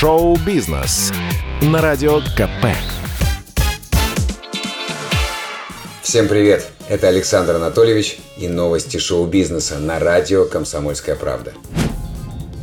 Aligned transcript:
Шоу-бизнес 0.00 1.12
на 1.60 1.82
Радио 1.82 2.20
КП. 2.20 2.68
Всем 6.00 6.26
привет! 6.26 6.66
Это 6.88 7.08
Александр 7.08 7.56
Анатольевич 7.56 8.18
и 8.38 8.48
новости 8.48 8.96
шоу-бизнеса 8.96 9.78
на 9.78 9.98
радио 9.98 10.46
«Комсомольская 10.46 11.16
правда». 11.16 11.52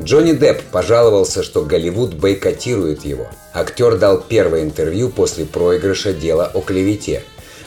Джонни 0.01 0.31
Депп 0.31 0.63
пожаловался, 0.71 1.43
что 1.43 1.63
Голливуд 1.63 2.15
бойкотирует 2.15 3.05
его. 3.05 3.27
Актер 3.53 3.99
дал 3.99 4.19
первое 4.19 4.63
интервью 4.63 5.09
после 5.09 5.45
проигрыша 5.45 6.13
дела 6.13 6.49
о 6.51 6.61
клевете. 6.61 7.21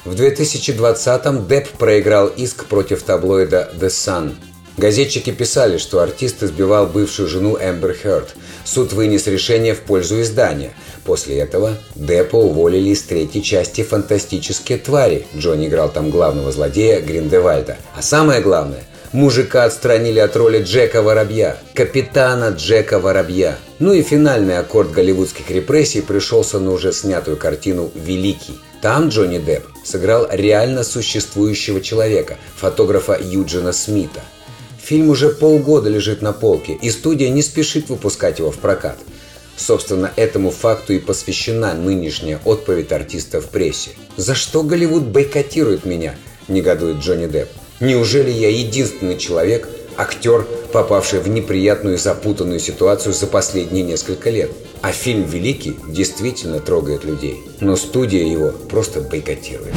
В 0.04 0.20
2020-м 0.20 1.46
Депп 1.46 1.68
проиграл 1.78 2.26
иск 2.26 2.64
против 2.64 3.04
таблоида 3.04 3.70
The 3.78 3.86
Sun– 3.86 4.34
Газетчики 4.80 5.30
писали, 5.30 5.76
что 5.76 6.00
артист 6.00 6.42
избивал 6.42 6.86
бывшую 6.86 7.28
жену 7.28 7.58
Эмбер 7.60 7.94
Хёрд. 8.02 8.30
Суд 8.64 8.94
вынес 8.94 9.26
решение 9.26 9.74
в 9.74 9.80
пользу 9.80 10.22
издания. 10.22 10.70
После 11.04 11.36
этого 11.36 11.76
Деппа 11.94 12.36
уволили 12.36 12.88
из 12.88 13.02
третьей 13.02 13.42
части 13.42 13.82
«Фантастические 13.82 14.78
твари». 14.78 15.26
Джонни 15.36 15.66
играл 15.66 15.90
там 15.90 16.08
главного 16.08 16.50
злодея 16.50 17.02
Гриндевальда. 17.02 17.76
А 17.94 18.00
самое 18.00 18.40
главное, 18.40 18.82
мужика 19.12 19.64
отстранили 19.64 20.18
от 20.18 20.34
роли 20.34 20.62
Джека 20.62 21.02
Воробья, 21.02 21.58
капитана 21.74 22.48
Джека 22.48 23.00
Воробья. 23.00 23.58
Ну 23.80 23.92
и 23.92 24.02
финальный 24.02 24.56
аккорд 24.56 24.92
голливудских 24.92 25.50
репрессий 25.50 26.00
пришелся 26.00 26.58
на 26.58 26.70
уже 26.70 26.94
снятую 26.94 27.36
картину 27.36 27.90
«Великий». 27.94 28.58
Там 28.80 29.10
Джонни 29.10 29.40
Депп 29.40 29.66
сыграл 29.84 30.26
реально 30.30 30.84
существующего 30.84 31.82
человека, 31.82 32.38
фотографа 32.56 33.20
Юджина 33.22 33.72
Смита– 33.72 34.22
Фильм 34.90 35.10
уже 35.10 35.28
полгода 35.28 35.88
лежит 35.88 36.20
на 36.20 36.32
полке, 36.32 36.72
и 36.72 36.90
студия 36.90 37.30
не 37.30 37.42
спешит 37.42 37.88
выпускать 37.90 38.40
его 38.40 38.50
в 38.50 38.58
прокат. 38.58 38.98
Собственно, 39.56 40.12
этому 40.16 40.50
факту 40.50 40.94
и 40.94 40.98
посвящена 40.98 41.74
нынешняя 41.74 42.40
отповедь 42.44 42.90
артиста 42.90 43.40
в 43.40 43.50
прессе. 43.50 43.90
«За 44.16 44.34
что 44.34 44.64
Голливуд 44.64 45.04
бойкотирует 45.04 45.84
меня?»– 45.84 46.16
негодует 46.48 46.96
Джонни 46.96 47.28
Депп. 47.28 47.50
«Неужели 47.78 48.32
я 48.32 48.50
единственный 48.50 49.16
человек, 49.16 49.68
актер, 49.96 50.44
попавший 50.72 51.20
в 51.20 51.28
неприятную 51.28 51.94
и 51.94 52.00
запутанную 52.00 52.58
ситуацию 52.58 53.14
за 53.14 53.28
последние 53.28 53.84
несколько 53.84 54.28
лет? 54.28 54.50
А 54.82 54.90
фильм 54.90 55.22
«Великий» 55.22 55.76
действительно 55.86 56.58
трогает 56.58 57.04
людей, 57.04 57.38
но 57.60 57.76
студия 57.76 58.24
его 58.24 58.50
просто 58.50 59.02
бойкотирует». 59.02 59.72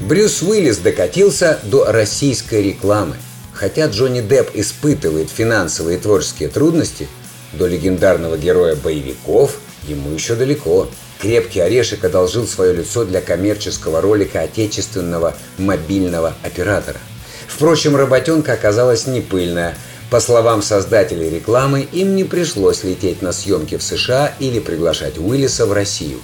Брюс 0.00 0.42
Уиллис 0.42 0.78
докатился 0.78 1.60
до 1.62 1.84
российской 1.84 2.64
рекламы– 2.64 3.14
Хотя 3.54 3.86
Джонни 3.86 4.20
Депп 4.20 4.50
испытывает 4.54 5.30
финансовые 5.30 5.98
и 5.98 6.00
творческие 6.00 6.48
трудности, 6.48 7.08
до 7.52 7.68
легендарного 7.68 8.36
героя 8.36 8.74
боевиков 8.74 9.56
ему 9.84 10.10
еще 10.10 10.34
далеко. 10.34 10.88
Крепкий 11.20 11.60
орешек 11.60 12.04
одолжил 12.04 12.46
свое 12.46 12.74
лицо 12.74 13.04
для 13.04 13.20
коммерческого 13.20 14.00
ролика 14.00 14.40
отечественного 14.40 15.36
мобильного 15.56 16.34
оператора. 16.42 16.98
Впрочем, 17.46 17.94
работенка 17.94 18.54
оказалась 18.54 19.06
не 19.06 19.20
пыльная. 19.20 19.76
По 20.10 20.20
словам 20.20 20.60
создателей 20.60 21.30
рекламы, 21.30 21.86
им 21.92 22.16
не 22.16 22.24
пришлось 22.24 22.82
лететь 22.82 23.22
на 23.22 23.32
съемки 23.32 23.76
в 23.76 23.82
США 23.82 24.34
или 24.40 24.58
приглашать 24.58 25.18
Уиллиса 25.18 25.66
в 25.66 25.72
Россию. 25.72 26.18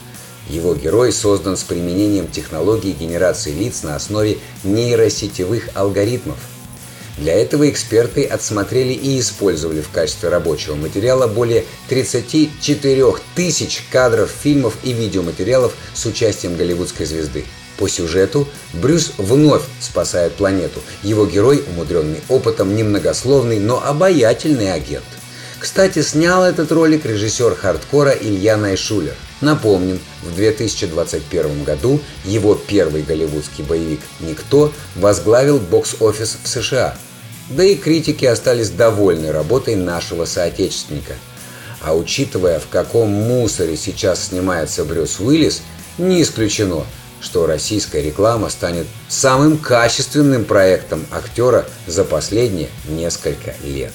Его 0.48 0.74
герой 0.74 1.12
создан 1.12 1.56
с 1.56 1.62
применением 1.62 2.26
технологий 2.26 2.92
генерации 2.92 3.52
лиц 3.52 3.84
на 3.84 3.94
основе 3.94 4.38
нейросетевых 4.64 5.68
алгоритмов– 5.74 6.38
для 7.20 7.34
этого 7.34 7.68
эксперты 7.68 8.24
отсмотрели 8.24 8.94
и 8.94 9.20
использовали 9.20 9.82
в 9.82 9.90
качестве 9.90 10.30
рабочего 10.30 10.74
материала 10.74 11.26
более 11.26 11.66
34 11.90 13.14
тысяч 13.34 13.84
кадров 13.92 14.30
фильмов 14.30 14.78
и 14.82 14.94
видеоматериалов 14.94 15.74
с 15.92 16.06
участием 16.06 16.56
голливудской 16.56 17.04
звезды. 17.04 17.44
По 17.76 17.88
сюжету 17.88 18.48
Брюс 18.72 19.12
вновь 19.18 19.62
спасает 19.80 20.32
планету. 20.32 20.80
Его 21.02 21.26
герой, 21.26 21.62
умудренный 21.68 22.22
опытом, 22.28 22.74
немногословный, 22.74 23.58
но 23.58 23.82
обаятельный 23.84 24.72
агент. 24.72 25.04
Кстати, 25.58 26.00
снял 26.00 26.42
этот 26.42 26.72
ролик 26.72 27.04
режиссер 27.04 27.54
хардкора 27.54 28.12
Илья 28.12 28.56
Найшулер. 28.56 29.14
Напомним, 29.42 30.00
в 30.22 30.34
2021 30.34 31.64
году 31.64 32.00
его 32.24 32.54
первый 32.54 33.02
голливудский 33.02 33.62
боевик 33.62 34.00
«Никто» 34.20 34.72
возглавил 34.96 35.58
бокс-офис 35.58 36.38
в 36.42 36.48
США– 36.48 36.96
да 37.50 37.64
и 37.64 37.74
критики 37.74 38.24
остались 38.24 38.70
довольны 38.70 39.32
работой 39.32 39.74
нашего 39.74 40.24
соотечественника. 40.24 41.14
А 41.82 41.94
учитывая, 41.94 42.60
в 42.60 42.68
каком 42.68 43.10
мусоре 43.10 43.76
сейчас 43.76 44.28
снимается 44.28 44.84
Брюс 44.84 45.18
Уиллис, 45.18 45.62
не 45.98 46.22
исключено, 46.22 46.86
что 47.20 47.46
российская 47.46 48.02
реклама 48.02 48.50
станет 48.50 48.86
самым 49.08 49.58
качественным 49.58 50.44
проектом 50.44 51.04
актера 51.10 51.66
за 51.86 52.04
последние 52.04 52.68
несколько 52.88 53.54
лет. 53.64 53.92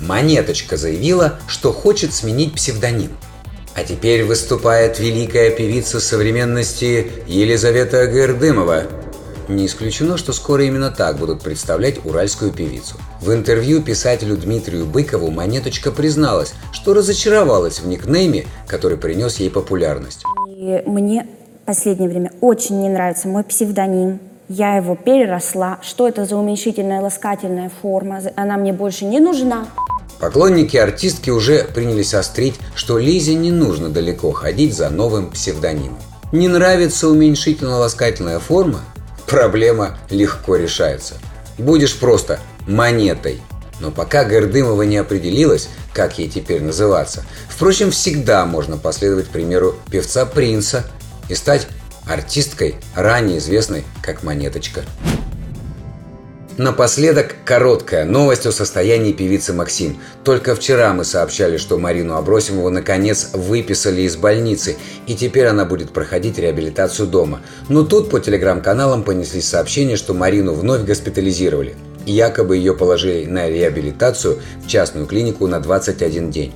Монеточка 0.00 0.76
заявила, 0.76 1.40
что 1.48 1.72
хочет 1.72 2.14
сменить 2.14 2.54
псевдоним. 2.54 3.16
А 3.74 3.84
теперь 3.84 4.24
выступает 4.24 4.98
великая 4.98 5.50
певица 5.50 6.00
современности 6.00 7.10
Елизавета 7.26 8.06
Гердымова– 8.06 8.84
не 9.48 9.66
исключено, 9.66 10.16
что 10.16 10.32
скоро 10.32 10.64
именно 10.64 10.90
так 10.90 11.16
будут 11.16 11.42
представлять 11.42 12.04
уральскую 12.04 12.52
певицу. 12.52 12.96
В 13.20 13.32
интервью 13.32 13.82
писателю 13.82 14.36
Дмитрию 14.36 14.86
Быкову 14.86 15.30
Монеточка 15.30 15.90
призналась, 15.90 16.54
что 16.72 16.94
разочаровалась 16.94 17.80
в 17.80 17.86
никнейме, 17.86 18.46
который 18.66 18.98
принес 18.98 19.36
ей 19.36 19.50
популярность. 19.50 20.22
И 20.48 20.82
мне 20.86 21.26
в 21.62 21.66
последнее 21.66 22.08
время 22.08 22.32
очень 22.40 22.80
не 22.80 22.88
нравится 22.88 23.28
мой 23.28 23.44
псевдоним. 23.44 24.20
Я 24.48 24.76
его 24.76 24.96
переросла. 24.96 25.78
Что 25.82 26.08
это 26.08 26.24
за 26.24 26.36
уменьшительная 26.36 27.00
ласкательная 27.00 27.70
форма? 27.82 28.22
Она 28.36 28.56
мне 28.56 28.72
больше 28.72 29.04
не 29.04 29.20
нужна. 29.20 29.66
Поклонники 30.18 30.76
артистки 30.76 31.30
уже 31.30 31.64
принялись 31.64 32.14
острить, 32.14 32.54
что 32.74 32.98
Лизе 32.98 33.34
не 33.34 33.52
нужно 33.52 33.88
далеко 33.88 34.32
ходить 34.32 34.74
за 34.74 34.88
новым 34.90 35.30
псевдонимом. 35.30 35.98
Не 36.32 36.48
нравится 36.48 37.08
уменьшительно-ласкательная 37.08 38.38
форма? 38.38 38.80
Проблема 39.28 39.98
легко 40.10 40.56
решается. 40.56 41.14
Будешь 41.58 41.96
просто 41.96 42.40
монетой. 42.66 43.40
Но 43.80 43.92
пока 43.92 44.24
Гордымова 44.24 44.82
не 44.82 44.96
определилась, 44.96 45.68
как 45.92 46.18
ей 46.18 46.28
теперь 46.28 46.62
называться, 46.62 47.24
впрочем, 47.48 47.92
всегда 47.92 48.44
можно 48.44 48.76
последовать 48.76 49.28
примеру 49.28 49.76
певца 49.90 50.26
Принца 50.26 50.84
и 51.28 51.34
стать 51.34 51.68
артисткой, 52.06 52.76
ранее 52.94 53.38
известной 53.38 53.84
как 54.02 54.22
Монеточка. 54.22 54.84
Напоследок 56.58 57.36
короткая 57.44 58.04
новость 58.04 58.44
о 58.44 58.50
состоянии 58.50 59.12
певицы 59.12 59.52
Максим. 59.52 60.00
Только 60.24 60.56
вчера 60.56 60.92
мы 60.92 61.04
сообщали, 61.04 61.56
что 61.56 61.78
Марину 61.78 62.16
Абросимову 62.16 62.68
наконец 62.68 63.30
выписали 63.32 64.00
из 64.02 64.16
больницы, 64.16 64.76
и 65.06 65.14
теперь 65.14 65.46
она 65.46 65.64
будет 65.64 65.92
проходить 65.92 66.36
реабилитацию 66.36 67.06
дома. 67.06 67.42
Но 67.68 67.84
тут 67.84 68.10
по 68.10 68.18
телеграм-каналам 68.18 69.04
понеслись 69.04 69.46
сообщения, 69.46 69.94
что 69.94 70.14
Марину 70.14 70.52
вновь 70.52 70.82
госпитализировали. 70.82 71.76
Якобы 72.06 72.56
ее 72.56 72.74
положили 72.74 73.24
на 73.26 73.48
реабилитацию 73.48 74.40
в 74.60 74.66
частную 74.66 75.06
клинику 75.06 75.46
на 75.46 75.60
21 75.60 76.32
день. 76.32 76.52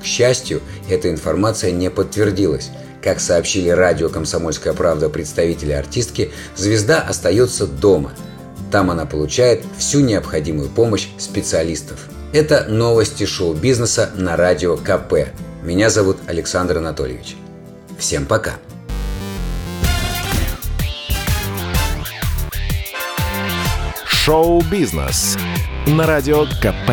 К 0.00 0.04
счастью, 0.04 0.60
эта 0.88 1.10
информация 1.10 1.72
не 1.72 1.90
подтвердилась. 1.90 2.70
Как 3.02 3.18
сообщили 3.18 3.70
радио 3.70 4.10
«Комсомольская 4.10 4.74
правда» 4.74 5.08
представители 5.08 5.72
артистки, 5.72 6.30
звезда 6.54 7.00
остается 7.00 7.66
дома– 7.66 8.12
там 8.70 8.90
она 8.90 9.04
получает 9.04 9.64
всю 9.76 10.00
необходимую 10.00 10.68
помощь 10.68 11.08
специалистов. 11.18 12.08
Это 12.32 12.66
новости 12.68 13.26
шоу-бизнеса 13.26 14.10
на 14.14 14.36
радио 14.36 14.76
КП. 14.76 15.30
Меня 15.62 15.90
зовут 15.90 16.18
Александр 16.26 16.78
Анатольевич. 16.78 17.36
Всем 17.98 18.24
пока! 18.24 18.54
Шоу-бизнес 24.06 25.36
на 25.86 26.06
радио 26.06 26.44
КП. 26.44 26.92